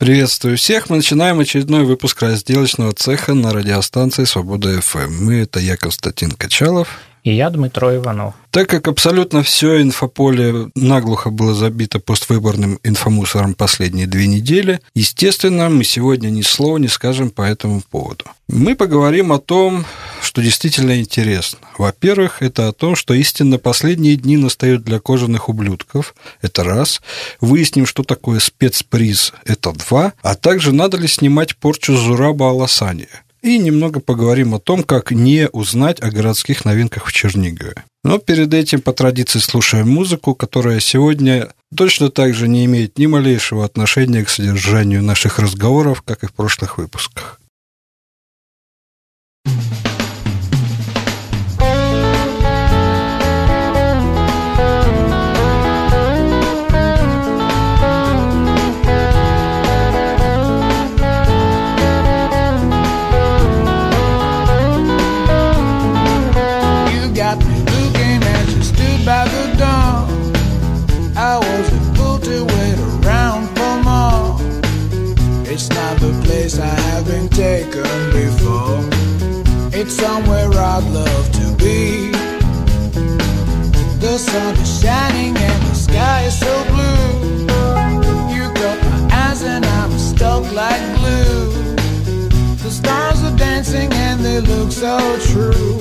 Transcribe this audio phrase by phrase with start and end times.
[0.00, 0.88] Приветствую всех.
[0.88, 5.12] Мы начинаем очередной выпуск разделочного цеха на радиостанции «Свобода ФМ».
[5.12, 7.00] Мы– это я, Константин Качалов.
[7.22, 8.34] И я, Дмитро Иванов.
[8.50, 15.84] Так как абсолютно все инфополе наглухо было забито поствыборным инфомусором последние две недели, естественно, мы
[15.84, 18.24] сегодня ни слова не скажем по этому поводу.
[18.48, 19.84] Мы поговорим о том,
[20.20, 21.60] что действительно интересно.
[21.78, 26.14] Во-первых, это о том, что истинно последние дни настают для кожаных ублюдков.
[26.42, 27.00] Это раз.
[27.40, 29.32] Выясним, что такое спецприз.
[29.44, 30.12] Это два.
[30.22, 33.22] А также надо ли снимать порчу Зураба Аласания.
[33.42, 37.84] И немного поговорим о том, как не узнать о городских новинках в Чернигове.
[38.04, 43.06] Но перед этим по традиции слушаем музыку, которая сегодня точно так же не имеет ни
[43.06, 47.39] малейшего отношения к содержанию наших разговоров, как и в прошлых выпусках.
[84.10, 87.46] The sun is shining and the sky is so blue.
[88.34, 91.52] You got my eyes and I'm stuck like glue.
[92.56, 94.98] The stars are dancing and they look so
[95.30, 95.78] true.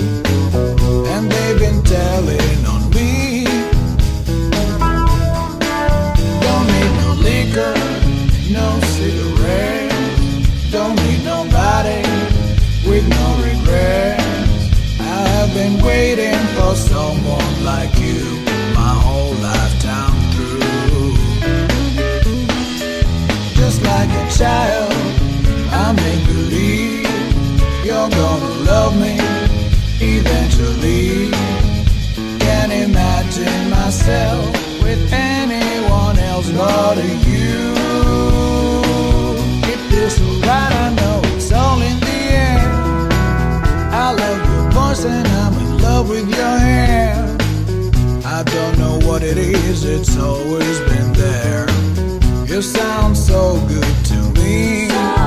[1.09, 3.45] And they've been telling on me.
[6.45, 7.73] Don't need no liquor,
[8.53, 10.71] no cigarettes.
[10.71, 12.03] Don't need nobody
[12.87, 14.21] with no regrets.
[14.99, 17.98] I have been waiting for someone like
[36.49, 37.73] anyone else but you.
[39.73, 42.69] If this was right, I know it's all in the air.
[43.91, 47.37] I love your voice and I'm in love with your hair.
[48.25, 51.67] I don't know what it is, it's always been there.
[52.45, 55.18] You sound so good to me.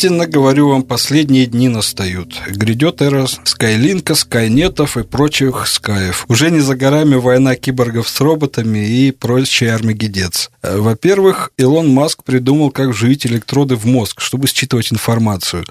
[0.00, 2.40] Истинно говорю вам, последние дни настают.
[2.48, 6.24] Грядет эра Скайлинка, Скайнетов и прочих Скаев.
[6.26, 10.50] Уже не за горами война киборгов с роботами и прочий армагедец.
[10.62, 15.64] Во-первых, Илон Маск придумал, как вживить электроды в мозг, чтобы считывать информацию.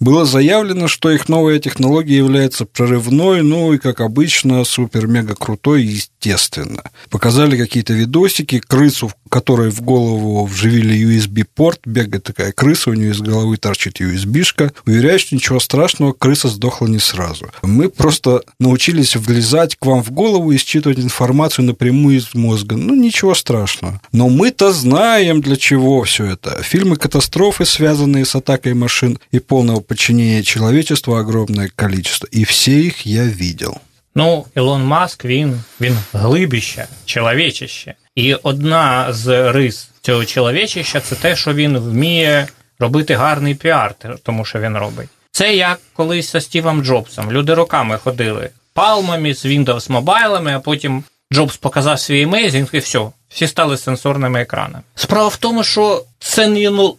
[0.00, 6.82] Было заявлено, что их новая технология является прорывной, ну и, как обычно, супер-мега крутой, естественно.
[7.10, 13.20] Показали какие-то видосики, крысу, которой в голову вживили USB-порт, бегает такая крыса, у нее из
[13.20, 14.71] головы торчит USB-шка.
[14.85, 17.51] Уверяю, что ничего страшного, крыса сдохла не сразу.
[17.61, 22.75] Мы просто научились влезать к вам в голову и считывать информацию напрямую из мозга.
[22.75, 24.01] Ну, ничего страшного.
[24.11, 26.61] Но мы-то знаем, для чего все это.
[26.63, 32.27] Фильмы катастрофы, связанные с атакой машин и полного подчинения человечеству огромное количество.
[32.31, 33.77] И все их я видел.
[34.15, 37.93] Ну, Ілон Маск він він глибіще, чоловічище.
[38.15, 42.47] І одна з рис цього чоловічища це те, що він вміє
[42.84, 45.08] робити гарний піар, тому що він робить.
[45.32, 47.32] Це як колись зі Стівом Джобсом.
[47.32, 53.00] Люди роками ходили палмами з Windows мобайлами, а потім Джобс показав свій емейзінг і все,
[53.28, 54.82] всі стали сенсорними екранами.
[54.94, 56.48] Справа в тому, що це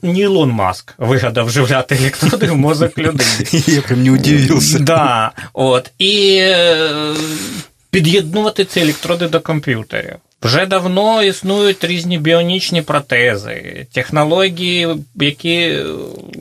[0.01, 3.45] не Ілон Маск вигадав вживляти електроди в мозок людини.
[3.67, 4.79] Я прям не удивився.
[4.79, 5.91] Да, от.
[5.99, 6.41] І
[7.91, 10.15] під'єднувати ці електроди до комп'ютерів.
[10.45, 15.80] Вже давно існують різні біонічні протези, технології, які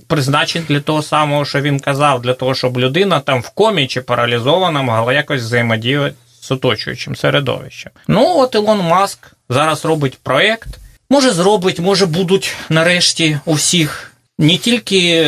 [0.06, 4.00] призначені для того самого, що він казав, для того, щоб людина там в комі чи
[4.00, 7.92] паралізована могла якось взаємодіяти з оточуючим середовищем.
[8.08, 9.18] Ну, от Ілон Маск
[9.48, 10.68] зараз робить проєкт.
[11.10, 15.24] Може, зробить, може, будуть нарешті у всіх не тільки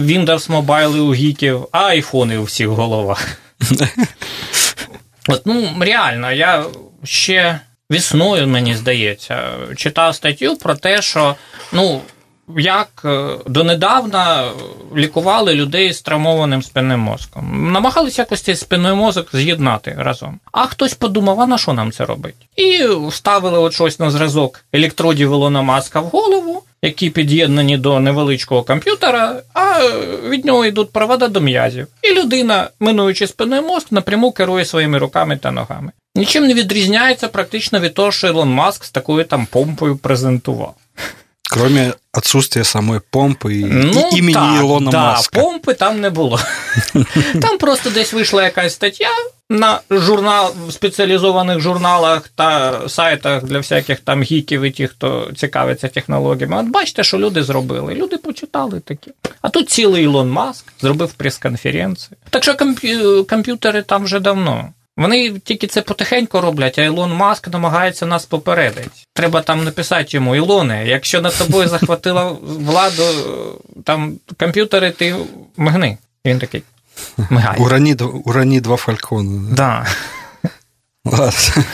[0.00, 3.28] Windows Mobile у гіків, а айфони у всіх головах.
[5.28, 6.64] От, ну, реально, я
[7.04, 7.60] ще
[7.90, 11.34] весною, мені здається, читав статтю про те, що
[11.72, 12.00] ну,
[12.56, 12.88] як
[13.46, 14.50] донедавна
[14.96, 17.72] лікували людей з травмованим спинним мозком.
[17.72, 20.40] Намагалися якось цей спинний мозок з'єднати разом.
[20.52, 22.34] А хтось подумав, а на що нам це робить?
[22.56, 28.62] І вставили от щось на зразок електродів Ілона Маска в голову, які під'єднані до невеличкого
[28.62, 29.78] комп'ютера, а
[30.28, 31.86] від нього йдуть провода до м'язів.
[32.02, 35.92] І людина, минуючи спинний мозк, напряму керує своїми руками та ногами.
[36.16, 40.74] Нічим не відрізняється практично від того, що Ілон Маск з такою там помпою презентував.
[41.50, 45.40] Кроме отсутствия самої помпи і ну, імені так, Ілона да, Маска.
[45.40, 46.40] помпи там не було.
[47.42, 49.10] Там просто десь вийшла якась стаття
[49.50, 55.88] на журнал в спеціалізованих журналах та сайтах для всяких там гіків і тих, хто цікавиться
[55.88, 56.56] технологіями.
[56.56, 57.94] От бачите, що люди зробили.
[57.94, 59.10] Люди почитали такі.
[59.42, 62.16] А тут цілий Ілон Маск зробив прес-конференцію.
[62.30, 62.56] Так що
[63.28, 64.72] комп'ютери там вже давно.
[64.96, 68.90] Вони тільки це потихеньку роблять, а Ілон Маск намагається нас попередити.
[69.14, 73.02] Треба там написати йому, Ілоне, якщо над тобою захватила владу
[73.84, 75.16] там комп'ютери, ти
[75.56, 75.98] мигни.
[76.26, 76.62] Він такий.
[77.30, 77.58] Мигає.
[77.60, 77.94] Урані,
[78.24, 79.54] урані два фалькона.
[79.54, 79.86] Да.
[81.04, 81.64] Ладно.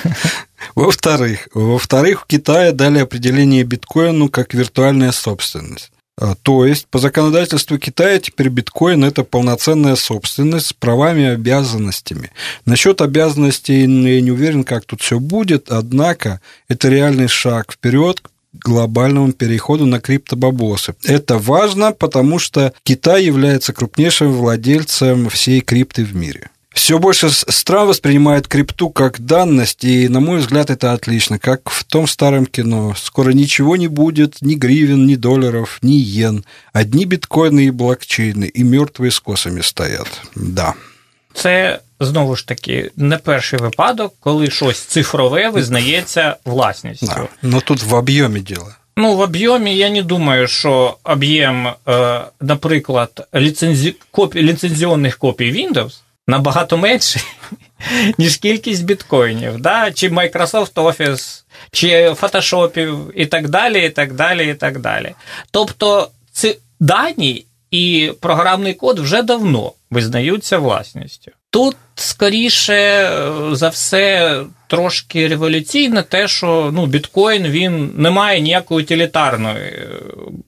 [0.74, 5.92] Во-вторых, во-вторых, в Китае дали определение биткоину как виртуальная собственность.
[6.42, 12.30] То есть, по законодательству Китая теперь биткоин– это полноценная собственность с правами и обязанностями.
[12.66, 13.86] Насчет обязанностей я
[14.20, 20.00] не уверен, как тут все будет, однако это реальный шаг вперед к глобальному переходу на
[20.00, 20.94] криптобабосы.
[21.04, 26.50] Это важно, потому что Китай является крупнейшим владельцем всей крипты в мире.
[26.73, 31.83] Все больше стран воспринимают крипту как данность, и, на мой взгляд, это отлично, как в
[31.85, 32.93] том старом кино.
[32.97, 36.43] Скоро ничего не будет, ни гривен, ни долларов, ни йен.
[36.73, 40.21] Одни биткоины и блокчейны, и мертвые с косами стоят.
[40.35, 40.73] Да.
[41.33, 47.05] Це знову ж таки не перший випадок, коли щось цифрове визнається власністю.
[47.05, 47.27] Да.
[47.41, 48.67] Но тут в об'ємі діло.
[48.97, 51.69] Ну, в об'ємі я не думаю, що об'єм,
[52.41, 53.95] наприклад, ліцензі...
[54.11, 54.41] копі...
[54.41, 55.91] ліцензіонних копій Windows
[56.30, 57.22] Набагато менший,
[58.18, 59.92] ніж кількість біткоїнів, да?
[59.92, 65.14] чи Microsoft Office, чи фотошопів, і так далі, і так далі, і так далі.
[65.50, 71.30] Тобто, ці дані і програмний код вже давно визнаються власністю.
[71.50, 73.10] Тут скоріше
[73.52, 79.88] за все трошки революційне те, що ну, біткоін він не має ніякого утилітарної,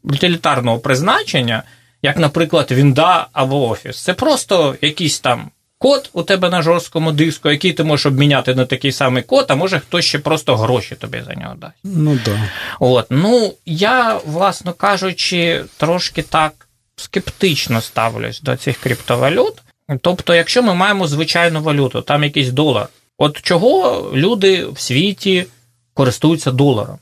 [0.03, 1.63] утилітарного призначення,
[2.03, 4.03] як, наприклад, Вінда або Офіс.
[4.03, 5.51] Це просто якийсь там
[5.83, 9.55] код у тебе на жорсткому диску, який ти можеш обміняти на такий самий код, а
[9.55, 11.79] може хтось ще просто гроші тобі за нього дасть.
[11.85, 12.49] Ну да.
[12.81, 19.55] От, ну я, власно кажучи, трошки так скептично ставлюсь до цих криптовалют.
[20.01, 25.47] Тобто, якщо ми маємо звичайну валюту, там якийсь долар, от чого люди в світі
[25.95, 26.99] користуються доларом?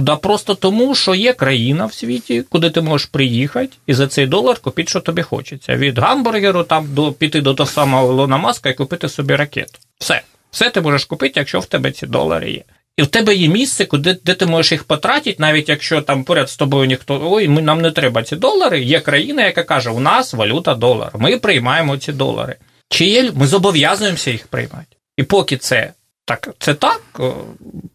[0.00, 4.26] Да просто тому, що є країна в світі, куди ти можеш приїхати і за цей
[4.26, 5.76] долар купити, що тобі хочеться.
[5.76, 9.78] Від гамбургеру там до піти до того самого Лона Маска і купити собі ракету.
[9.98, 10.22] Все.
[10.50, 12.62] Все ти можеш купити, якщо в тебе ці долари є.
[12.96, 16.50] І в тебе є місце, куди де ти можеш їх потратити, навіть якщо там поряд
[16.50, 18.82] з тобою ніхто ой, ми нам не треба ці долари.
[18.82, 21.10] Є країна, яка каже, у нас валюта долар.
[21.18, 22.56] Ми приймаємо ці долари.
[22.88, 24.96] Чи є ми зобов'язуємося їх приймати?
[25.16, 25.92] І поки це
[26.24, 27.02] так, це так,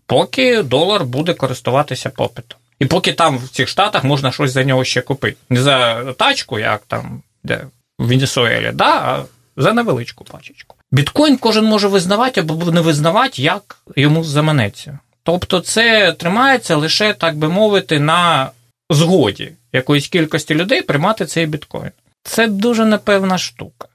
[0.06, 2.60] поки долар буде користуватися попитом.
[2.80, 5.38] І поки там в цих штатах можна щось за нього ще купити.
[5.50, 7.68] Не за тачку, як там де
[8.00, 9.26] в Венесуелі, да, а
[9.58, 10.76] за невеличку пачечку.
[10.92, 15.00] Біткоін кожен може визнавати або не визнавати, як йому заманеться.
[15.24, 18.52] Тобто це тримається лише, так би мовити, на
[18.90, 21.92] згоді якоїсь кількості людей приймати цей біткоін.
[22.24, 23.88] Це дуже непевна штука.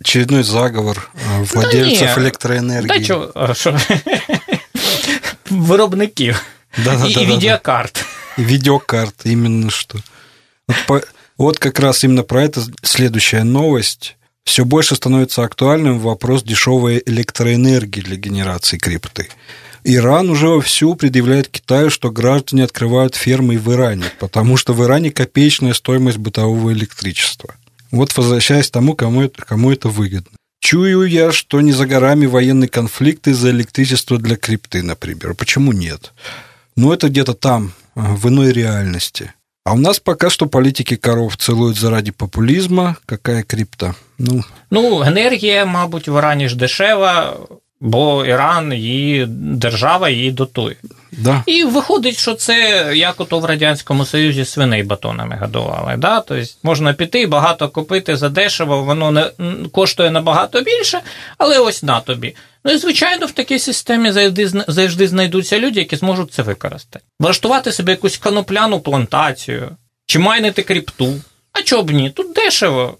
[0.00, 2.98] Очередной заговор владельцев да електроенергії.
[2.98, 3.78] Да чого, що?
[5.50, 6.42] Виробників.
[6.84, 8.04] Да, да, и, да, и да, видеокарт.
[8.38, 9.98] И видеокарт, именно что.
[10.68, 11.02] Вот, по,
[11.38, 14.16] вот как раз именно про это следующая новость.
[14.44, 19.28] Все больше становится актуальным вопрос дешевой электроэнергии для генерации крипты.
[19.82, 25.10] Иран уже вовсю предъявляет Китаю, что граждане открывают фермы в Иране, потому что в Иране
[25.10, 27.54] копеечная стоимость бытового электричества.
[27.90, 30.36] Вот возвращаясь к тому, кому это, кому это выгодно.
[30.60, 35.34] Чую я, что не за горами военный конфликт из-за электричества для крипты, например.
[35.34, 36.12] Почему нет?
[36.76, 39.32] Ну, это где-то там, в иной реальности.
[39.64, 42.96] А у нас пока что политики коров целуют заради популізму.
[43.06, 43.94] Какая крипта?
[44.18, 47.36] Ну, ну енергія, мабуть, в Ірані ж дешева,
[47.81, 50.75] Бо Іран її держава її дотує.
[51.11, 51.43] Да.
[51.45, 55.95] І виходить, що це як ото в Радянському Союзі свиней батонами годували.
[55.97, 56.19] Да?
[56.19, 59.31] Тобто можна піти, багато купити за дешево, воно не
[59.71, 61.01] коштує набагато більше,
[61.37, 62.35] але ось на тобі.
[62.65, 67.05] Ну і звичайно, в такій системі завжди завжди знайдуться люди, які зможуть це використати.
[67.19, 69.69] Влаштувати собі якусь канопляну плантацію,
[70.05, 71.21] чи майнити кріпту.
[71.53, 72.09] А чого б ні?
[72.09, 72.97] Тут дешево.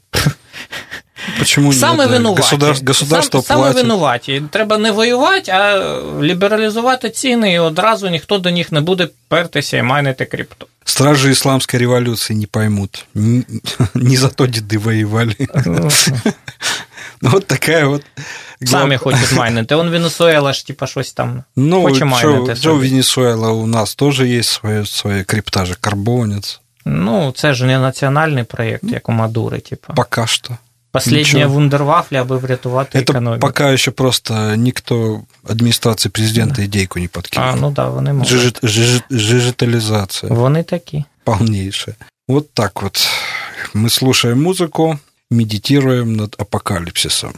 [1.39, 2.11] Почему саме нет?
[2.11, 2.43] винуваті.
[2.43, 4.43] Государство, государство Сам, саме винуваті.
[4.51, 5.79] Треба не воювати, а
[6.23, 10.67] лібералізувати ціни, і одразу ніхто до них не буде пертися і майнити крипту.
[10.85, 13.05] Стражи исламской революции не поймут.
[13.15, 13.45] Не,
[13.95, 15.37] не за то деды воевали.
[17.23, 18.03] Ну, вот такая вот...
[18.65, 19.75] Самі хочуть майнити.
[19.75, 22.57] Он Венесуела ж, типа, щось там ну, хоче майнити.
[22.57, 26.61] Що Венесуела у нас теж є своє, своє крипта же, карбонец.
[26.85, 29.95] Ну, це ж не національний проєкт, як у Мадури, типа.
[29.95, 30.57] Пока що.
[30.92, 33.40] Последняя вундервафля, аби врятувати Это економіку.
[33.48, 36.64] пока еще просто никто администрации президента да.
[36.66, 37.48] идейку не подкинул.
[37.50, 38.30] А, ну да, вони можуть.
[38.30, 40.34] Жижит, жижит, жижитализация.
[40.34, 41.04] Вони такі.
[41.24, 41.96] Полнейшая.
[42.28, 43.08] Вот так вот.
[43.74, 47.34] Мы слушаем музыку, медитируем над апокалипсисом.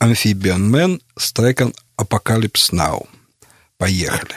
[0.00, 3.06] Amphibian Man с треком Apocalypse Now.
[3.78, 4.36] Поехали.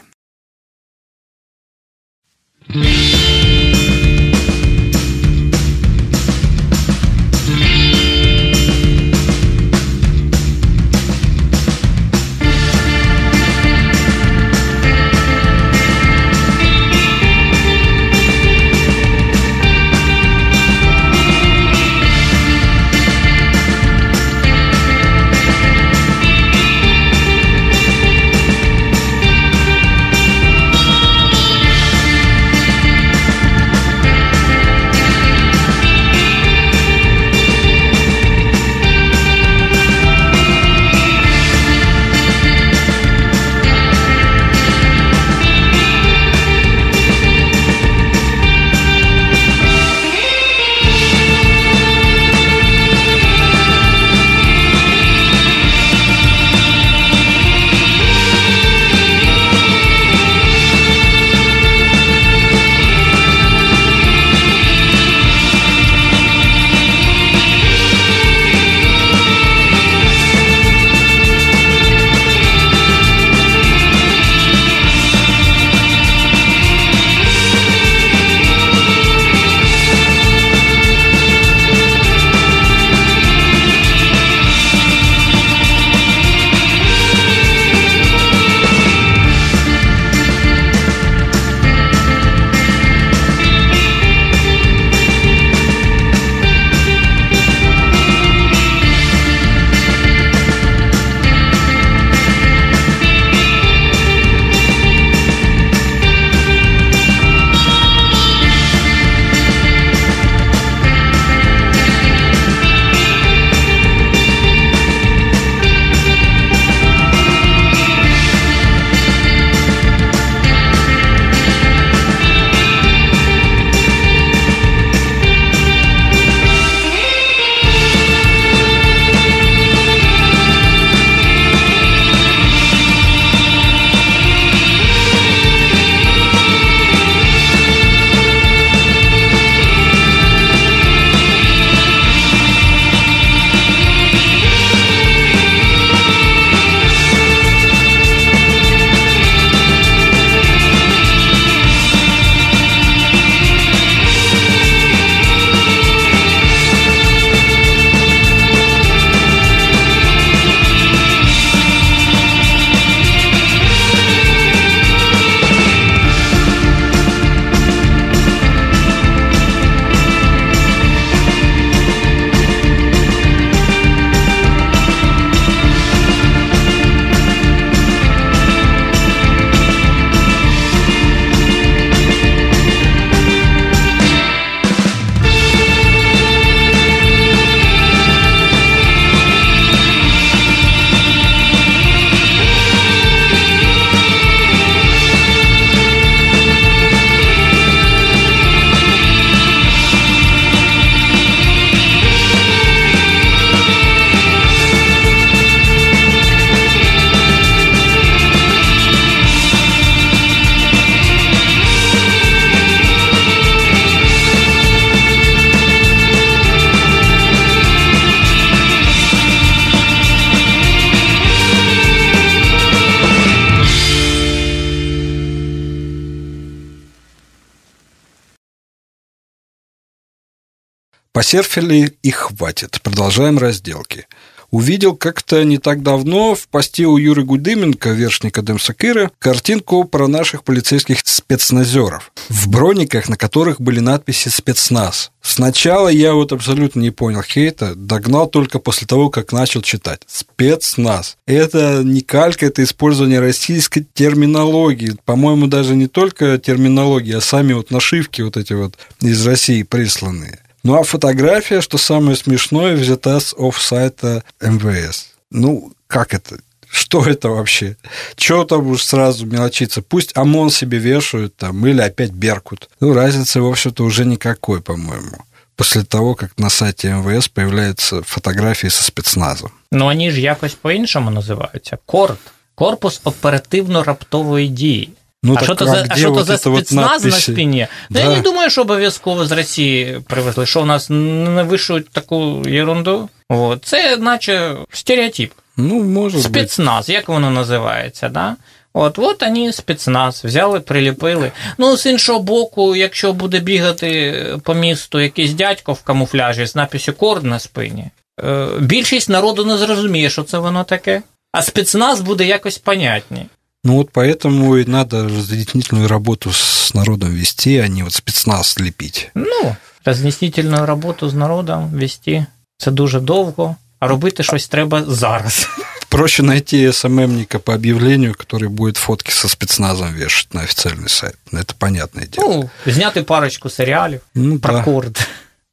[231.15, 232.81] Посерфили и хватит.
[232.83, 234.05] Продолжаем разделки
[234.51, 240.43] увидел как-то не так давно в посте у Юры Гудыменко, вершника Демсакыра, картинку про наших
[240.43, 245.11] полицейских спецназеров в брониках, на которых были надписи «спецназ».
[245.21, 250.01] Сначала я вот абсолютно не понял хейта, догнал только после того, как начал читать.
[250.05, 251.17] Спецназ.
[251.25, 254.95] Это не калька, это использование российской терминологии.
[255.03, 260.39] По-моему, даже не только терминологии, а сами вот нашивки вот эти вот из России присланные.
[260.64, 265.14] Ну а фотография, что самое смешное, взята с офсайта МВС.
[265.30, 266.38] Ну, как это?
[266.70, 267.76] Что это вообще?
[268.14, 269.82] Чего там уж сразу мелочиться?
[269.82, 272.68] Пусть ОМОН себе вешают там, или опять Беркут.
[272.80, 275.24] Ну, разницы, в общем-то, уже никакой, по-моему
[275.60, 279.50] после того, как на сайте МВС появляются фотографии со спецназом.
[279.70, 281.78] Ну, они ж якось по-іншому називаються.
[281.86, 282.18] Корт.
[282.54, 284.88] Корпус оперативно-раптової дії.
[285.25, 287.67] Ну, а що то за, а що то за спецназ на спині?
[287.89, 288.03] Да.
[288.03, 292.43] Ну, я не думаю, що обов'язково з Росії привезли, що у нас не вишують таку
[292.47, 293.09] ерунду.
[293.29, 293.65] От.
[293.65, 295.31] Це наче стереотип.
[295.57, 298.35] Ну, може Спецназ, як воно називається, да?
[298.73, 301.31] От, от вони спецназ, взяли, приліпили.
[301.57, 306.93] Ну, з іншого боку, якщо буде бігати по місту якийсь дядько в камуфляжі з написю
[306.93, 307.85] корд на спині,
[308.23, 311.01] е, більшість народу не зрозуміє, що це воно таке.
[311.31, 313.25] А спецназ буде якось понятні.
[313.65, 319.09] Ну вот поэтому и надо разъяснительную работу с народом вести, а не вот спецназ лепить.
[319.15, 322.25] Ну, роз'яснительну роботу з народом вести
[322.57, 325.47] це дуже довго, а робити щось треба зараз.
[325.89, 331.15] Проще найти СММника по объявлению, который будет фотки со спецназом вешать на официальный сайт.
[331.31, 332.27] Это понятное дело.
[332.27, 334.63] Ну, зняти парочку сериалів ну, про да.
[334.63, 335.07] корд.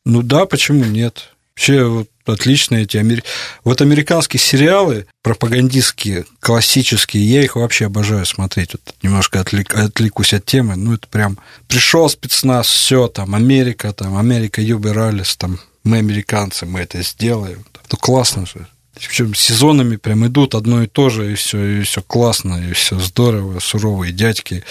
[0.05, 1.29] Ну да, почему нет?
[1.57, 3.23] Вообще вот отличные эти амер...
[3.65, 8.73] вот американские сериалы пропагандистские, классические, я их вообще обожаю смотреть.
[8.73, 9.75] Вот немножко отвлек...
[9.75, 15.61] отвлекусь от темы, ну это прям пришел спецназ, все там Америка, там Америка Юбералис, там
[15.85, 17.65] мы американцы, мы это сделаем.
[17.91, 18.67] Ну классно же.
[18.95, 22.99] Причем сезонами прям идут одно и то же, и все, и все классно, и все
[22.99, 24.65] здорово, суровые дядьки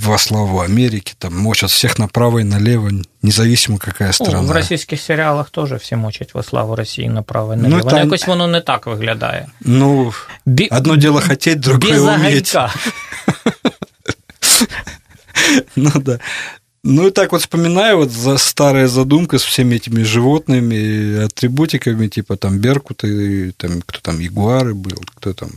[0.00, 2.90] во славу Америки, там мочат всех направо и налево,
[3.22, 4.42] независимо какая страна.
[4.42, 7.80] Ну, в російських серіалах теж всі мочать во славу Росії направо і наліво.
[7.84, 7.98] Ну, там...
[7.98, 9.48] Якось воно не так виглядає.
[9.60, 10.12] Ну,
[10.46, 10.68] Бі...
[10.72, 12.56] одно дело хотеть, другое Без уметь.
[15.76, 16.18] ну да.
[16.88, 22.36] Ну и так вот вспоминаю вот за старая задумка с всеми этими животными, атрибутиками, типа
[22.36, 25.50] там беркуты, там кто там ягуары был, кто там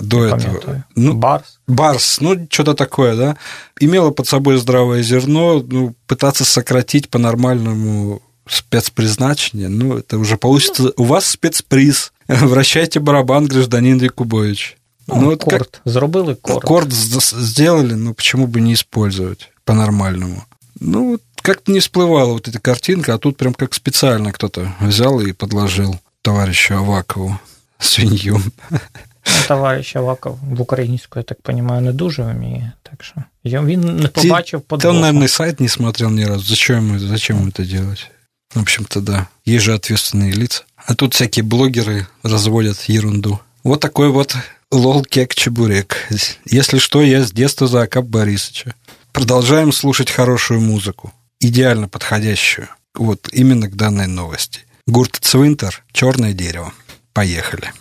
[0.00, 0.84] до этого.
[0.94, 1.58] Ну, Барс.
[1.66, 3.36] Барс, ну, что-то такое, да.
[3.78, 10.84] Имело под собой здравое зерно, ну, пытаться сократить по-нормальному спецпризначение, ну, это уже получится.
[10.84, 10.92] Ну.
[10.96, 12.12] У вас спецприз.
[12.28, 14.76] Вращайте барабан, гражданин Якубович.
[15.06, 15.80] Ну, ну корт.
[15.84, 15.92] Как...
[15.92, 16.64] Зробили корт.
[16.64, 20.44] Корт сделали, ну, почему бы не использовать по-нормальному?
[20.78, 25.32] Ну, как-то не всплывала вот эта картинка, а тут прям как специально кто-то взял и
[25.32, 27.38] подложил товарищу Авакову
[27.78, 28.40] свинью.
[29.29, 32.71] Ну, товариш Аваков в українську, я так розумію, не дуже вміє.
[32.83, 34.95] Так що він не побачив подвоху.
[34.95, 36.45] Он, наверное, сайт не смотрел ни разу.
[36.45, 38.11] Зачем, зачем это делать?
[38.53, 39.27] В общем-то, да.
[39.47, 40.63] Есть же ответственные лица.
[40.87, 43.39] А тут всякие блогеры разводят ерунду.
[43.63, 44.35] Вот такой вот
[44.71, 45.97] лол-кек-чебурек.
[46.45, 48.73] Если что, я с детства за Акап Борисовича.
[49.11, 51.11] Продолжаем слушать хорошую музыку.
[51.39, 52.67] Идеально подходящую.
[52.93, 54.61] Вот именно к данной новости.
[54.87, 56.71] Гурт Цвинтер «Черное дерево».
[57.13, 57.71] Поехали.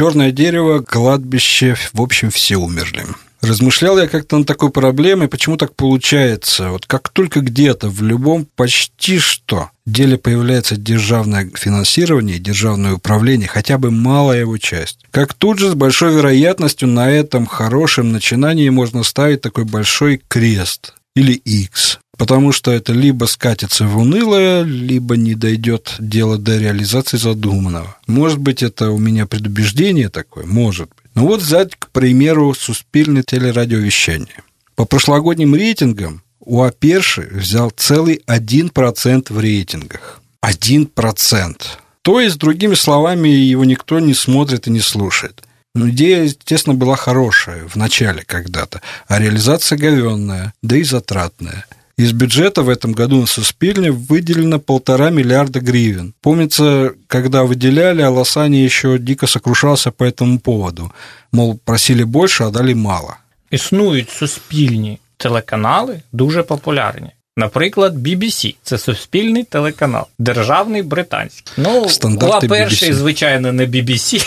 [0.00, 3.04] Черное дерево, кладбище, в общем, все умерли.
[3.42, 6.70] Размышлял я как-то над такой проблемой, почему так получается.
[6.70, 13.76] Вот как только где-то, в любом почти что деле появляется державное финансирование, державное управление, хотя
[13.76, 19.02] бы малая его часть, как тут же с большой вероятностью на этом хорошем начинании можно
[19.02, 25.34] ставить такой большой крест или X, потому что это либо скатится в унылое, либо не
[25.34, 27.96] дойдет дело до реализации задуманного.
[28.06, 31.10] Может быть, это у меня предубеждение такое, может быть.
[31.14, 34.42] Ну вот взять, к примеру, суспильное телерадиовещание.
[34.74, 40.20] По прошлогодним рейтингам у Аперши взял целый 1% в рейтингах.
[40.44, 41.56] 1%.
[42.02, 45.42] То есть, другими словами, его никто не смотрит и не слушает.
[45.74, 51.64] Но идея, естественно, была хорошая в начале когда-то, а реализация говенная, да и затратная–
[51.99, 56.13] из бюджета в этом году на Суспильне выделено полтора миллиарда гривен.
[56.21, 60.91] Помнится, когда выделяли, Аласани еще дико сокрушался по этому поводу.
[61.31, 63.15] Мол, просили больше, а дали мало.
[63.51, 67.09] Існують суспільні телеканали дуже популярні.
[67.37, 71.53] Наприклад, BBC – це суспільний телеканал, державний британський.
[71.57, 72.93] Ну, Стандарти перший, BBC.
[72.93, 74.25] звичайно, не BBC.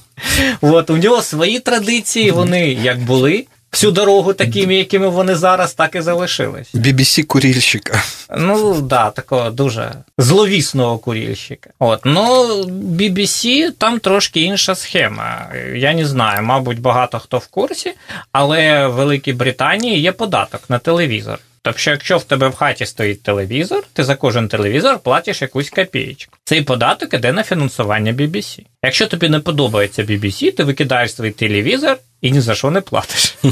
[0.61, 5.94] От, у нього свої традиції, вони як були всю дорогу такими, якими вони зараз, так
[5.94, 6.74] і залишились.
[6.74, 8.02] BBC курильщика.
[8.38, 11.70] Ну, да, такого дуже зловісного курільщика.
[11.78, 15.48] От, ну, BBC там трошки інша схема.
[15.74, 17.92] Я не знаю, мабуть, багато хто в курсі,
[18.32, 21.38] але в Великій Британії є податок на телевізор.
[21.62, 26.36] Тобто, якщо в тебе в хаті стоїть телевізор, ти за кожен телевізор платиш якусь копієчку.
[26.44, 28.60] Цей податок іде на фінансування BBC.
[28.84, 33.34] Якщо тобі не подобається BBC, ти викидаєш свій телевізор і ні за що не платиш.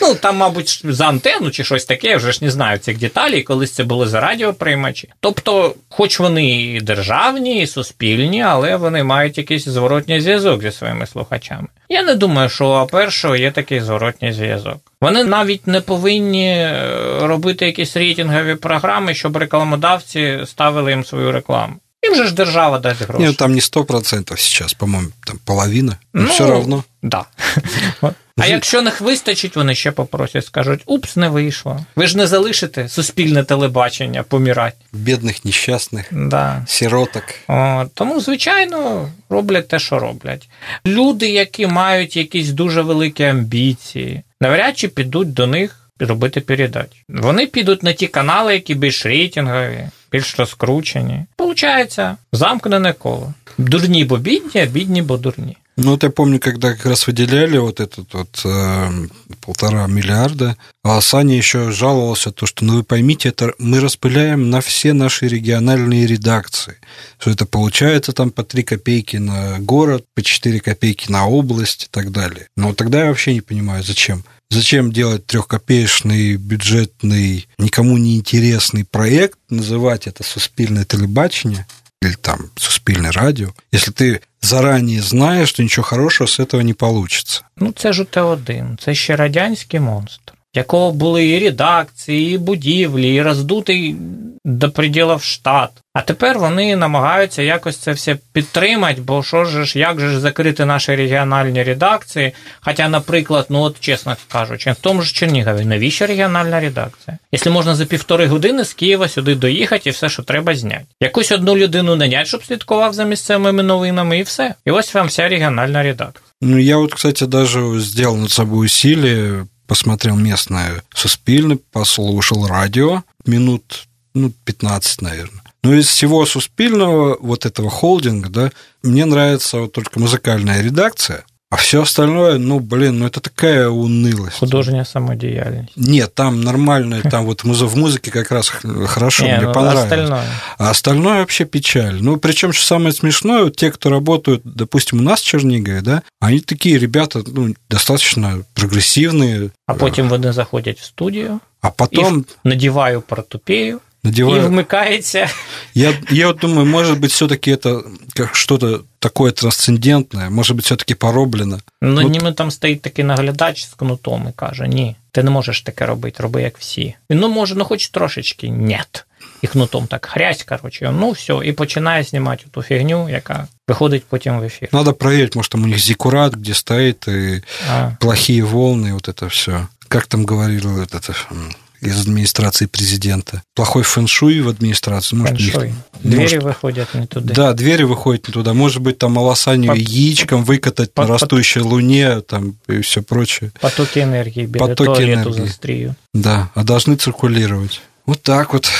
[0.00, 3.42] Ну, там, мабуть, за антенну чи щось таке, я вже ж не знаю цих деталей,
[3.42, 5.08] колись це були за радіоприймачі.
[5.20, 11.06] Тобто, хоч вони і державні, і суспільні, але вони мають якийсь зворотній зв'язок зі своїми
[11.06, 11.68] слухачами.
[11.88, 14.78] Я не думаю, що у першого є такий зворотній зв'язок.
[15.00, 21.74] Вони навіть не повинні е, робити якісь рейтингові програми, щоб рекламодавці ставили їм свою рекламу.
[22.04, 23.24] Їм же ж держава дасть гроші.
[23.24, 25.96] Нет, там не 100% сейчас, по-моему, там половина.
[26.14, 26.84] Но Ну, все равно.
[27.02, 27.24] Да.
[28.40, 31.84] А якщо не вистачить, вони ще попросять, скажуть: упс, не вийшло.
[31.96, 34.76] Ви ж не залишите суспільне телебачення помирати.
[34.92, 36.64] Бедных, несчастных, Да.
[36.68, 37.24] сироток.
[37.48, 40.48] О, тому, звичайно, роблять те, що роблять.
[40.86, 47.02] Люди, які мають якісь дуже великі амбіції, навряд чи підуть до них робити передачі.
[47.08, 51.25] Вони підуть на ті канали, які більш рейтингові, більш розкручені.
[51.35, 53.33] Получається, замкнене коло.
[53.57, 55.57] Дурні, бо бідні, а бідні, бо дурні.
[55.75, 59.07] Ну, вот я помню, когда как раз выделяли вот этот вот э,
[59.41, 64.61] полтора миллиарда, а Саня еще жаловался, то, что, ну вы поймите, это мы распыляем на
[64.61, 66.77] все наши региональные редакции,
[67.17, 71.87] что это получается там по 3 копейки на город, по 4 копейки на область и
[71.89, 72.47] так далее.
[72.55, 74.23] Но тогда я вообще не понимаю, зачем.
[74.50, 81.66] Зачем делать трехкопеечный, бюджетный, никому не интересный проект, называть это суспильное телебачение
[82.00, 87.42] или там суспильное радио, если ты заранее знаешь, что ничего хорошего с этого не получится.
[87.56, 93.22] Ну, це ж УТ-1, це ще радянський монстр, якого були і редакції, і будівлі, і
[93.22, 93.96] роздутий
[94.44, 95.70] до приділів штат.
[95.94, 100.64] А тепер вони намагаються якось це все підтримати, бо що ж, як же ж закрити
[100.64, 102.32] наші регіональні редакції?
[102.60, 107.18] Хоча, наприклад, ну от чесно кажучи, в тому ж Чернігові, навіщо регіональна редакція?
[107.32, 110.84] Якщо можна за півтори години з Києва сюди доїхати і все, що треба зняти.
[111.00, 114.54] Якусь одну людину нанять, щоб слідкував за місцевими новинами, і все.
[114.64, 116.24] І ось вам вся регіональна редакція.
[116.40, 123.86] Ну, я вот, кстати, даже сделал над собой усилие, посмотрел местное Суспильное, послушал радио минут,
[124.14, 125.42] ну, 15, наверное.
[125.62, 128.52] Но из всего Суспильного, вот этого холдинга, да,
[128.82, 134.39] мне нравится вот только музыкальная редакция, а все остальное, ну, блин, ну это такая унылость.
[134.39, 135.73] Художня самодіяльність.
[135.77, 139.53] Нет, там нормально, там вот муз- в музыке как раз х- хорошо, Не, мне ну,
[139.53, 139.83] понравилось.
[139.83, 140.23] остальное.
[140.57, 141.93] А остальное вообще печаль.
[142.01, 146.01] Ну, причем, что самое смешное, вот те, кто работают, допустим, у нас в Чернигове, да,
[146.19, 149.49] они такие ребята, ну, достаточно прогрессивные.
[149.67, 154.45] А потім вони заходять в студію, А і потом надіваю портупею, і надевают...
[154.45, 155.29] вмикається.
[155.73, 157.81] Я, я вот думаю, может быть, все-таки это
[158.15, 161.59] как что-то такое трансцендентное, может быть, все-таки пороблено.
[161.81, 165.61] Ну, От- ніби там стоїть такий наглядач з кнутом і каже: ні, ти не можеш
[165.61, 166.95] таке робити, роби як всі.
[167.09, 169.05] Він, ну, може, ну хоч трошечки, нет.
[169.41, 174.39] І кнутом так хрясь, коротше, ну все, і починає знімати ту фігню, яка виходить потім
[174.39, 174.69] в ефір.
[174.71, 177.41] Надо проверить, может, там у них зиккурат, где стоит, и
[177.71, 179.67] А, плохие волны, вот это все.
[179.87, 183.41] Как там говорил этот м, из администрации президента.
[183.55, 185.15] Плохой фэншуй в администрации.
[185.17, 185.73] Может, них- Фэншуй.
[186.03, 187.33] Двери может, виходять не туди.
[187.33, 188.53] Да, двери выходят не туда.
[188.53, 193.51] Может быть, там волосанию Под- яичком выкатать под- на растущей луне там, и все прочее.
[193.59, 195.47] Потоки енергії біля Потоки туалету енергії.
[195.47, 195.95] застрію.
[196.13, 197.81] Да, а должны циркулировать.
[198.05, 198.71] Вот так вот.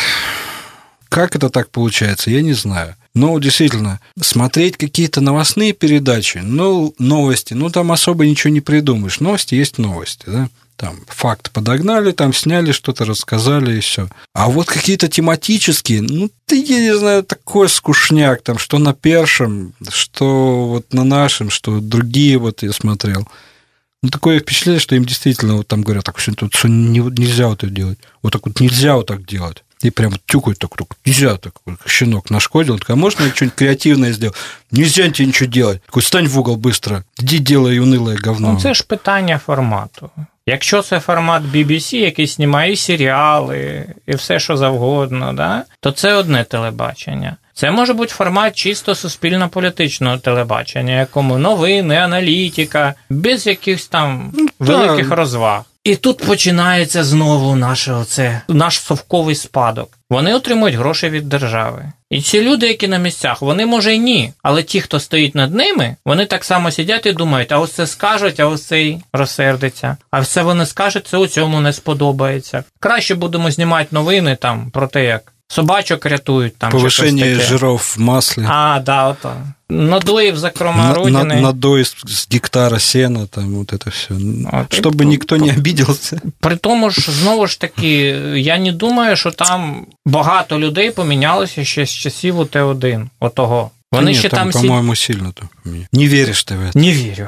[1.08, 2.94] Как это так получается, я не знаю.
[3.14, 9.20] Но действительно, смотреть какие-то новостные передачи, ну, новости, ну, там особо ничего не придумаешь.
[9.20, 10.48] Новости есть новости, да.
[10.76, 14.08] Там факт подогнали, там сняли что-то, рассказали и все.
[14.32, 19.72] А вот какие-то тематические, ну, ты, я не знаю, такой скучняк, там, что на першем,
[19.88, 23.26] что вот на нашем, что другие вот я смотрел.
[24.04, 27.48] Ну, такое впечатление, что им действительно вот там говорят, так, что тут всё не- нельзя
[27.48, 27.98] вот это делать.
[28.22, 29.64] Вот так вот нельзя вот так делать.
[29.82, 31.52] И прям вот тюкают так, так, нельзя так,
[31.86, 32.78] щенок нашкодил.
[32.78, 34.36] Так, а можно я что-нибудь креативное сделать?
[34.70, 35.82] Нельзя тебе ничего делать.
[35.84, 38.52] Такой, стань в угол быстро, иди делай унылое говно.
[38.52, 40.10] Ну, це ж питання формату.
[40.46, 46.14] Якщо це формат BBC, який знімає і серіали, і все, що завгодно, да, то це
[46.14, 47.36] одне телебачення.
[47.54, 55.62] Це може бути формат чисто суспільно-політичного телебачення, якому новини, аналітика, без якихось там великих розваг.
[55.88, 59.98] І тут починається знову наше оце, наш совковий спадок.
[60.10, 61.92] Вони отримують гроші від держави.
[62.10, 64.32] І ці люди, які на місцях, вони може й ні.
[64.42, 67.86] Але ті, хто стоїть над ними, вони так само сидять і думають, а ось це
[67.86, 69.96] скажуть, а ось цей розсердиться.
[70.10, 72.64] А все вони скажуть, це у цьому не сподобається.
[72.80, 76.71] Краще будемо знімати новини там про те, як собачок рятують там.
[76.71, 77.45] чи щось Повышение таке.
[77.47, 78.45] жиров в масле.
[78.49, 79.33] А, да, ото.
[79.69, 81.41] Надоїв, зокрема, на, на, родини.
[81.41, 84.13] надой с, с гектара сена, там вот это все.
[84.13, 86.21] Вот Чтобы это- никто не обиделся.
[86.39, 87.91] При тому ж, знову ж таки,
[88.35, 93.71] я не думаю, що там багато людей помінялося ще з часів УТ-1, отого.
[93.91, 94.67] Вони Нет, ще там, там, сі...
[94.67, 95.49] по-моему, сильно там.
[95.91, 96.77] Не веришь ты в это.
[96.77, 97.27] Не вірю.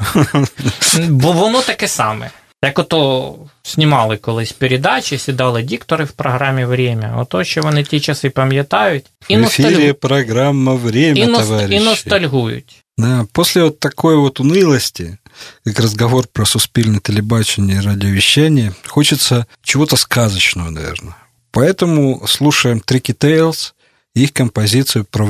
[1.10, 2.30] Бо воно таке саме.
[2.64, 3.36] Як ото
[3.66, 7.18] знімали колись передачі, сідали диктори в програмі Время.
[7.22, 9.64] Ото що вони ті часи пам'ятають і, в носталь...
[9.64, 11.42] эфире программа «Время, і, ност...
[11.42, 11.76] товарищи».
[11.76, 12.84] і ностальгують.
[12.98, 15.18] Да, после вот такой вот унылости,
[15.66, 21.16] как разговор про суспільное телебачение и радиовещание, хочется чего-то сказочного, наверное.
[21.52, 23.74] Поэтому слушаем Tricky Tales
[24.16, 25.26] и их композицию про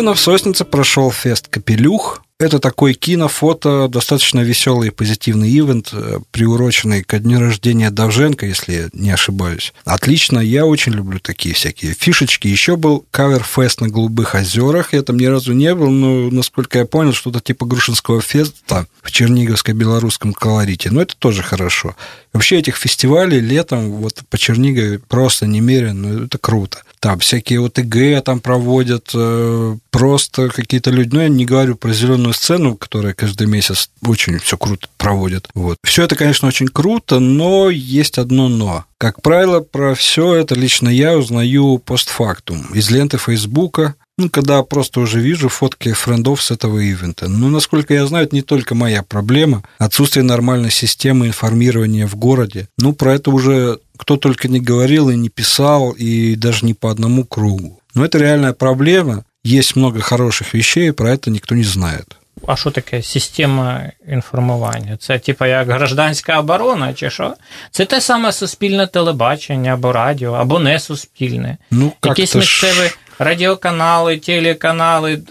[0.00, 2.22] Недавно в Соснице прошел фест «Капелюх».
[2.38, 8.72] Это такой кинофото, достаточно веселый и позитивный ивент, э, приуроченный ко дню рождения Довженко, если
[8.72, 9.74] я не ошибаюсь.
[9.84, 12.48] Отлично, я очень люблю такие всякие фишечки.
[12.48, 16.86] Еще был кавер-фест на Голубых озерах, я там ни разу не был, но, насколько я
[16.86, 20.90] понял, что-то типа Грушинского феста в Черниговско-белорусском колорите.
[20.90, 21.94] Но это тоже хорошо.
[22.32, 28.40] Вообще этих фестивалей летом вот по Чернигове просто немерено, это круто там всякие ОТГ там
[28.40, 33.90] проводят, э, просто какие-то люди, ну, я не говорю про зеленую сцену, которая каждый месяц
[34.06, 35.48] очень все круто проводит.
[35.54, 35.78] Вот.
[35.82, 38.84] Все это, конечно, очень круто, но есть одно но.
[38.98, 45.00] Как правило, про все это лично я узнаю постфактум из ленты Фейсбука, ну, когда просто
[45.00, 47.26] уже вижу фотки френдов с этого ивента.
[47.26, 49.62] Но, насколько я знаю, это не только моя проблема.
[49.78, 52.68] Отсутствие нормальной системы информирования в городе.
[52.76, 56.89] Ну, про это уже кто только не говорил и не писал, и даже не по
[56.89, 57.79] одному кругу.
[57.95, 59.23] Но это реальная проблема.
[59.45, 62.15] Есть много хороших вещей, про это никто не знает.
[62.47, 64.97] А що таке система інформування?
[64.97, 67.33] Це типу як гражданська оборона, чи що?
[67.71, 71.57] Це те саме суспільне телебачення або радіо, або не суспільне.
[71.71, 72.95] Ну, Якісь місцеві ж...
[73.19, 75.21] радіоканали, телеканали.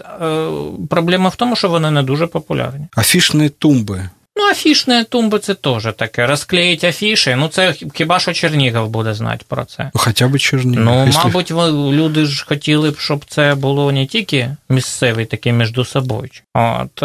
[0.89, 2.87] Проблема в тому, що вони не дуже популярні.
[2.97, 4.09] Афішні тумби.
[4.36, 6.26] Ну, афішні тумби це теж таке.
[6.26, 7.34] Розклеїть афіші.
[7.38, 9.90] Ну, це хіба що Чернігов буде знати про це.
[9.94, 10.84] Ну, хоча б Чернігов.
[10.84, 11.24] Ну, якщо...
[11.24, 11.50] мабуть,
[11.92, 16.30] люди ж хотіли б, щоб це було не тільки місцеві, такі між собою.
[16.54, 17.02] От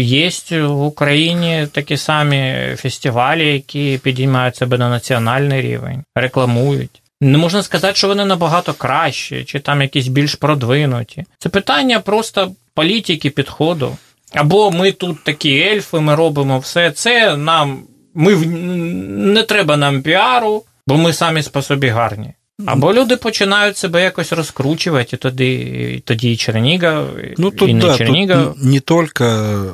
[0.00, 7.02] є в Україні такі самі фестивалі, які підіймають себе на національний рівень, рекламують.
[7.20, 11.24] Не можна сказати, що вони набагато кращі, чи там якісь більш продвинуті.
[11.38, 13.96] Це питання просто політики, підходу.
[14.31, 17.37] Або ми тут такі ельфи, ми робимо все це.
[17.37, 17.83] Нам
[18.13, 22.33] ми не треба нам піару, бо ми самі по собі гарні.
[22.65, 25.53] Або люди починають себе якось розкручувати, і тоді,
[25.95, 28.53] і тоді і Чернігов, ну, тут, и не да, Чернигов.
[28.53, 29.25] Тут не только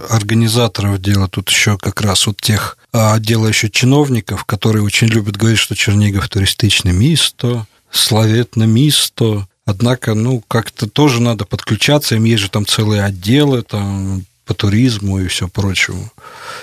[0.09, 5.37] организаторов дело, тут еще как раз вот тех а, дела еще чиновников, которые очень любят
[5.37, 9.47] говорить, что Чернигов туристичное место, славетное место.
[9.65, 15.20] Однако, ну, как-то тоже надо подключаться, им есть же там целые отделы, там по туризму
[15.20, 16.08] і все прочому.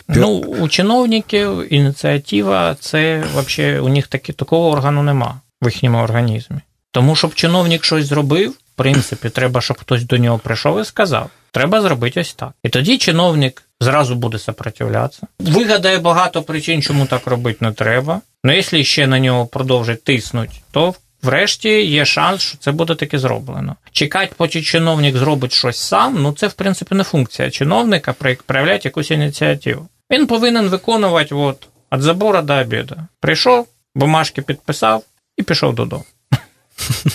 [0.07, 6.57] Ну, у чиновників ініціатива це взагалі у них таки, такого органу нема в їхньому організмі.
[6.91, 11.29] Тому щоб чиновник щось зробив, в принципі, треба, щоб хтось до нього прийшов і сказав:
[11.51, 12.51] треба зробити ось так.
[12.63, 15.27] І тоді чиновник зразу буде сопротивлятися.
[15.39, 18.21] Вигадає багато причин, чому так робити не треба.
[18.43, 20.93] Ну, якщо ще на нього продовжить тиснути, то
[21.23, 23.75] Врешті є шанс, що це буде таки зроблено.
[23.91, 28.13] Чекати, поки чиновник зробить щось сам, ну це в принципі не функція чиновника
[28.45, 29.87] проявляти якусь ініціативу.
[30.11, 32.95] Він повинен виконувати от, від забору до обіду.
[33.19, 35.03] Прийшов, бумажки підписав
[35.37, 36.05] і пішов додому.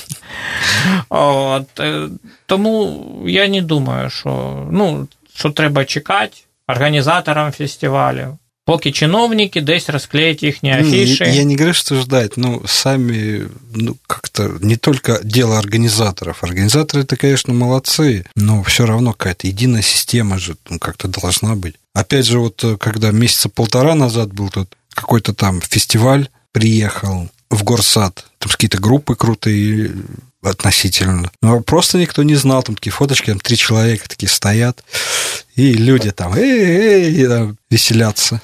[1.08, 2.08] От, е,
[2.46, 6.36] Тому я не думаю, що ну, що треба чекати
[6.68, 8.28] організаторам фестивалів.
[8.68, 11.24] Поки чиновники десь расклеят их афиши.
[11.24, 16.44] Я, я не говорю, что ждать, но сами, ну, как-то не только дело организаторов.
[16.44, 21.76] Организаторы это, конечно, молодцы, но все равно какая-то единая система же ну, как-то должна быть.
[21.94, 27.64] Опять же, вот э, когда месяца полтора назад был тут какой-то там фестиваль, приехал в
[27.64, 29.92] горсад, там какие-то группы крутые,
[30.42, 31.30] относительно.
[31.42, 34.82] Но просто никто не знал, там такие фоточки, там три человека такие стоят,
[35.54, 38.40] и люди там, эй, эй, там, веселятся.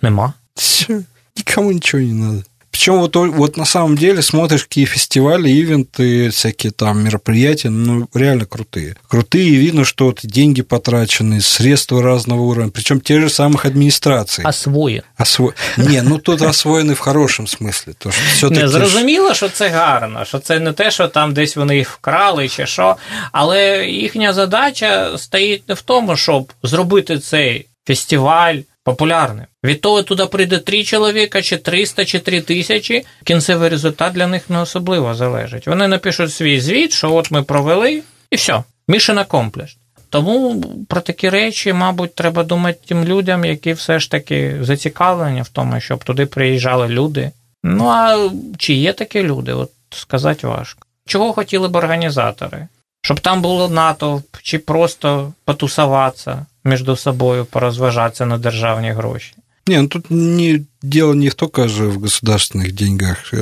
[0.00, 0.34] Нема.
[0.54, 1.02] Все,
[1.36, 2.44] никому ничего не надо.
[2.77, 8.45] Причем вот, вот на самом деле смотришь, какие фестивали, ивенты, всякие там мероприятия, ну, реально
[8.45, 8.95] крутые.
[9.09, 14.45] Крутые, и видно, что вот деньги потрачены, средства разного уровня, причем те же самых администраций.
[14.45, 15.01] Освоєн.
[15.17, 15.53] Осво...
[15.77, 17.93] Не, ну тут освоєні в хорошому смислі.
[17.97, 21.77] То, що не, зрозуміло, що це гарно, що це не те, що там десь вони
[21.77, 22.95] їх вкрали чи що,
[23.31, 29.46] але їхня задача стоїть не в тому, щоб зробити цей фестиваль популярним.
[29.64, 33.04] Від того туди прийде три чоловіка, чи 300, чи 3 тисячі.
[33.24, 35.66] Кінцевий результат для них не особливо залежить.
[35.66, 38.62] Вони напишуть свій звіт, що от ми провели, і все.
[38.88, 39.76] Mission accomplished.
[40.10, 45.48] Тому про такі речі, мабуть, треба думати тим людям, які все ж таки зацікавлені в
[45.48, 47.30] тому, щоб туди приїжджали люди.
[47.64, 49.52] Ну а чи є такі люди?
[49.52, 50.86] От сказати важко.
[51.06, 52.68] Чого хотіли б організатори?
[53.02, 59.33] Щоб там було натовп, чи просто потусуватися між собою, порозважатися на державні гроші.
[59.67, 63.33] Не, ну тут не, дело не только же в государственных деньгах.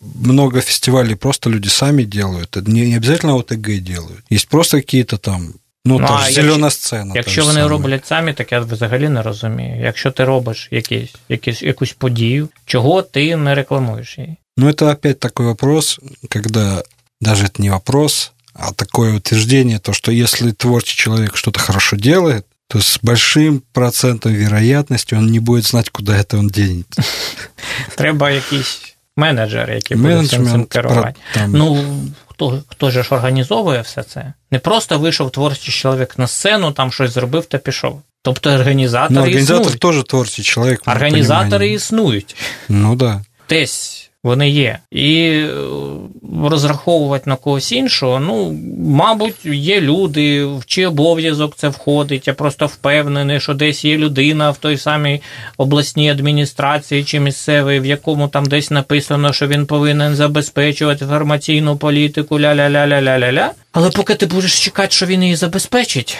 [0.00, 2.56] Много фестивалей просто люди сами делают.
[2.56, 4.24] Это не, не обязательно ОТГ делают.
[4.30, 5.54] Есть просто какие-то там.
[5.84, 7.14] Ну, ну та ж зелена сцена.
[7.14, 7.68] Якщо вони саме.
[7.68, 9.80] роблять самі, так я взагалі не розумію.
[9.80, 14.36] Якщо ти робиш якісь, якісь, якусь подію, чого ти не рекламуєш її?
[14.56, 16.82] Ну, это опять такой вопрос, когда
[17.20, 22.44] даже это не вопрос, а такое утверждение, то, что если творчий человек что-то хорошо делает,
[22.70, 26.86] то с большим процентом вероятности он не будет знать, куда это он денет.
[27.96, 31.14] Треба якийсь менеджер, який буде цим керувати.
[31.46, 31.84] Ну,
[32.26, 34.32] хто, хто ж організовує все це?
[34.50, 38.02] Не просто вийшов творчий чоловік на сцену, там щось зробив та пішов.
[38.22, 39.80] Тобто організатори ну, організатор існують.
[39.80, 40.82] теж творчий чоловік.
[40.86, 42.36] Організатори існують.
[42.68, 43.24] Ну да.
[43.48, 44.79] Десь вони є.
[44.91, 45.49] І е,
[46.43, 52.27] розраховувати на когось іншого, ну, мабуть, є люди, в чий обов'язок це входить.
[52.27, 55.21] Я просто впевнений, що десь є людина в той самій
[55.57, 62.39] обласній адміністрації чи місцевій, в якому там десь написано, що він повинен забезпечувати інформаційну політику,
[62.39, 63.49] ля-ля-ля-ля-ля-ля-ля.
[63.71, 66.17] Але поки ти будеш чекати, що він її забезпечить.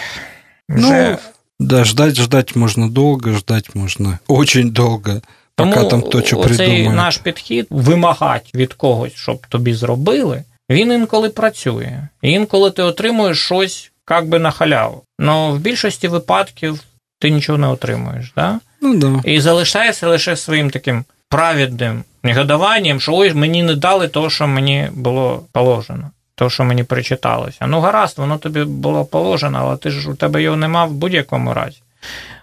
[0.68, 1.18] Ну, вже...
[1.60, 5.20] да, ждать, ждать можна довго, ждать можна очень довго.
[5.62, 10.92] Тому Пока там то, що цей наш підхід вимагати від когось, щоб тобі зробили, він
[10.92, 12.08] інколи працює.
[12.22, 15.02] І інколи ти отримуєш щось як би на халяву.
[15.18, 16.80] Але в більшості випадків
[17.20, 18.32] ти нічого не отримуєш.
[18.36, 18.60] Да?
[18.80, 19.20] Ну, да.
[19.24, 24.88] І залишаєшся лише своїм таким праведним негодуванням, що ось мені не дали того, що мені
[24.92, 26.10] було положено.
[26.34, 27.66] То, що мені причиталося.
[27.66, 31.54] Ну, гаразд, воно тобі було положено, але ти ж у тебе його нема в будь-якому
[31.54, 31.78] разі.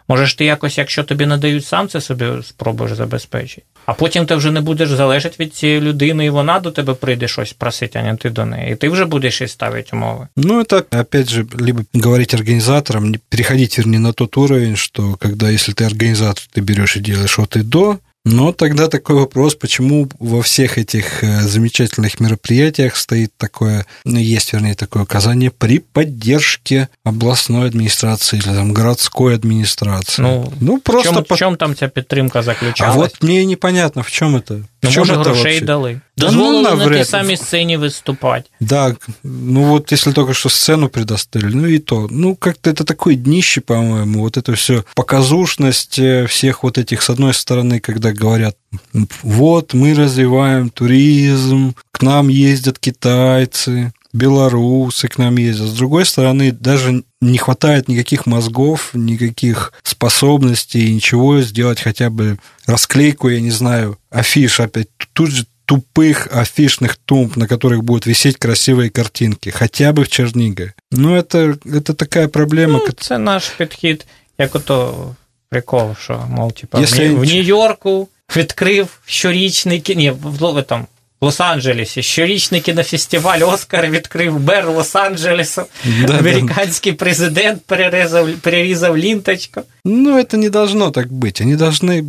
[0.09, 3.62] Може ж ти якось, якщо тобі надають сам це собі спробуєш забезпечити.
[3.87, 7.28] А потім ти вже не будеш залежати від цієї людини, і вона до тебе прийде
[7.28, 8.72] щось просити, а не ти до неї.
[8.72, 10.28] І ти вже будеш їй ставити умови.
[10.37, 15.74] Ну, это, опять же, либо говорить организаторам, переходить, вернее, на тот уровень, что когда, если
[15.74, 20.41] ты организатор, ты берешь и делаешь от и до, но тогда такой вопрос, почему во
[20.41, 28.38] всех этих э, замечательных мероприятиях стоит такое, есть, вернее, такое указание при поддержке областной администрации
[28.38, 30.22] или там, городской администрации.
[30.22, 31.11] Ну, ну просто...
[31.11, 31.36] В чем, по...
[31.36, 32.95] в чем там ця підтримка заключалась?
[32.95, 34.63] А вот мне непонятно, в чем это.
[34.82, 35.61] Ну, може, грошей вообще?
[35.61, 36.01] дали.
[36.16, 38.45] Дозволили да, ну, на тій самій сцені выступать.
[38.61, 42.09] Да, ну вот если только что сцену предоставили, ну и то.
[42.11, 47.11] Ну, как-то это такое днище, по-моему, вот это все показушность э, всех вот этих, с
[47.11, 48.57] одной стороны, когда говорят,
[49.22, 55.68] вот мы развиваем туризм, к нам ездят китайцы, белорусы к нам ездят.
[55.68, 63.28] С другой стороны, даже не хватает никаких мозгов, никаких способностей, ничего сделать, хотя бы расклейку,
[63.28, 64.89] я не знаю, афиш опять.
[65.12, 70.74] Тут же тупых афишных тумб, на которых будут висеть красивые картинки, хотя бы в Чернигове.
[70.91, 72.80] Ну, это, это такая проблема.
[72.87, 74.07] Ну, це наш підхід,
[74.39, 75.14] як ото
[75.49, 80.87] прикол, що, мол, типа, в, в Нью-Йорку відкрив щорічний ні, в там
[81.24, 82.03] Лос-Анджелесі.
[82.03, 85.64] Щорічний кінофестиваль Оскар відкрив Бер Лос-Анджелесу.
[86.07, 86.99] Да, Американский да.
[86.99, 89.62] президент перерезав, перерезав ленточку.
[89.85, 91.43] Ну, это не должно так быть.
[91.43, 92.05] Они должны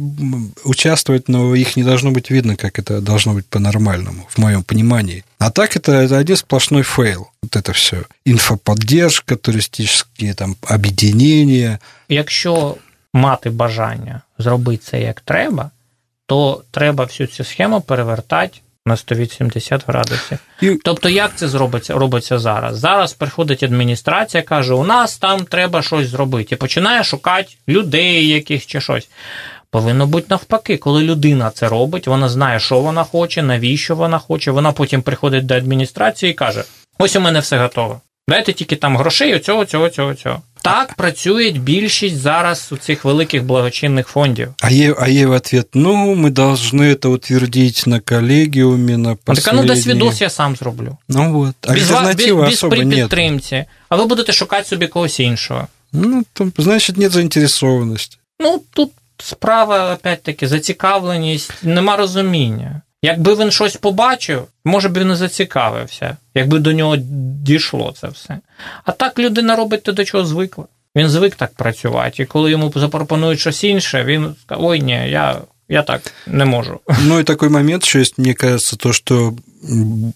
[0.63, 5.23] участвовать, но их не должно быть видно, как это должно быть по-нормальному, в моем понимании.
[5.39, 7.27] А так это, это один сплошной фейл.
[7.41, 7.97] Вот это все.
[8.25, 11.79] Инфоподдержка, туристические там объединения.
[12.09, 12.75] Якщо
[13.13, 15.71] мати бажання зробити це як треба,
[16.25, 20.38] то треба всю цю схему перевертати на 180 градусів.
[20.62, 20.78] І...
[20.84, 22.78] Тобто, як це зробиться робиться зараз?
[22.78, 28.66] Зараз приходить адміністрація, каже, у нас там треба щось зробити, і починає шукати людей, яких
[28.66, 29.08] чи щось.
[29.70, 34.50] Повинно бути навпаки, коли людина це робить, вона знає, що вона хоче, навіщо вона хоче.
[34.50, 36.64] Вона потім приходить до адміністрації і каже:
[36.98, 38.00] ось у мене все готово.
[38.29, 40.41] Дайте тільки там грошей, оцього, цього, цього, цього.
[40.61, 44.53] Так працює більшість зараз у цих великих благочинних фондів.
[44.61, 49.15] А ей, а ей в ответ, ну, мы должны это утвердить на коллегиуме, на А
[49.15, 49.67] так, а ну последней...
[49.67, 50.97] дасть відос, я сам зроблю.
[51.09, 52.99] Ну вот, Без, ва- без, альтернативы без особо при нет.
[52.99, 53.65] підтримці.
[53.89, 55.67] А ви будете шукати собі когось іншого.
[55.93, 58.17] Ну, там, значит, нет заинтересованности.
[58.39, 62.81] Ну, тут справа, опять-таки, зацікавленість, нема розуміння.
[63.02, 66.96] Якби він щось побачив, може б він і зацікавився, якби до нього
[67.42, 68.38] дійшло це все.
[68.84, 70.64] А так людина робить те, до чого звикла.
[70.96, 75.40] Він звик так працювати, і коли йому запропонують щось інше, він скаже, ой, ні, я,
[75.70, 76.80] я так не можу.
[77.06, 79.34] Ну и такой момент еще есть, мне кажется, то, что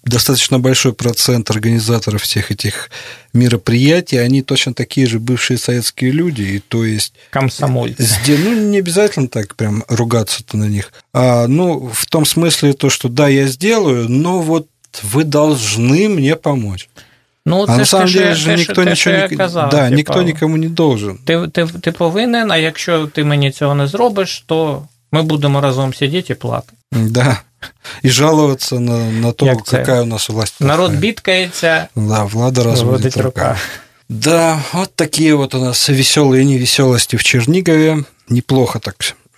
[0.04, 2.90] достаточно большой процент организаторов всех этих
[3.34, 8.02] мероприятий, они точно такие же бывшие советские люди, и то есть Комсомольці.
[8.02, 10.92] Сде- Ну, не обязательно так прям ругаться-то на них.
[11.12, 14.66] А, ну, в том смысле то, что да, я сделаю, но вот
[15.14, 16.88] вы должны мне помочь.
[17.46, 19.36] Ну, А це на ж самом що деле те, що ничего не...
[19.36, 21.18] казав, да, типа, никто никому не должен.
[21.24, 24.82] Ти, ти, ти повинен, а якщо ти мені цього не зробиш, то
[25.13, 26.73] ми будемо разом сидіти і плакати.
[26.91, 27.37] Да.
[28.05, 29.77] И жаловаться на, на то, Як це?
[29.77, 30.61] какая у нас власть.
[30.61, 30.99] Народ плохая.
[30.99, 33.23] бідкається, Да, Влада разводит Разводить рука.
[33.49, 33.57] рука.
[34.09, 38.03] Да, вот такие вот у нас веселые невеселости в Чернигове.
[38.29, 38.95] Неплохо так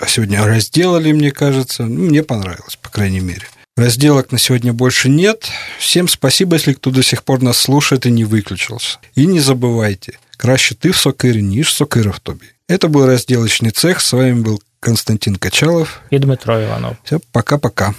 [0.08, 1.84] сегодня разделали, мне кажется.
[1.84, 3.48] Ну, Мне понравилось, по крайней мере.
[3.78, 5.50] Разделок на сегодня больше нет.
[5.80, 8.98] Всем спасибо, если кто до сих пор нас слушает и не выключился.
[9.16, 12.46] И не забывайте, краще ты в сокире, ніж сокира в тобі.
[12.70, 14.00] Это был разделочный цех.
[14.02, 16.01] С вами был Константин Качалов.
[16.11, 16.97] і Дмитро Іванов.
[17.05, 17.95] Все, пока-пока.